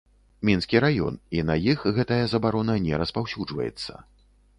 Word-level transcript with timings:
Мінскі 0.47 0.79
раён, 0.85 1.19
і 1.37 1.43
на 1.49 1.57
іх 1.73 1.83
гэтая 1.97 2.21
забарона 2.33 2.77
не 2.87 2.93
распаўсюджваецца. 3.03 3.93